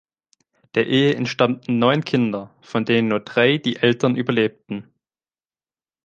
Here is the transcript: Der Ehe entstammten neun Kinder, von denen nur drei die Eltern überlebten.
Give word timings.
Der 0.73 0.87
Ehe 0.87 1.13
entstammten 1.13 1.77
neun 1.77 2.03
Kinder, 2.03 2.49
von 2.63 2.85
denen 2.85 3.09
nur 3.09 3.19
drei 3.19 3.59
die 3.59 3.75
Eltern 3.75 4.15
überlebten. 4.15 4.91